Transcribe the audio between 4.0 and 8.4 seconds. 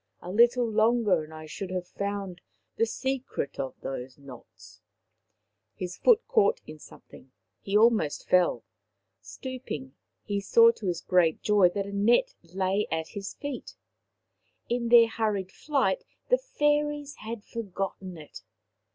knots." His foot caught in something— he almost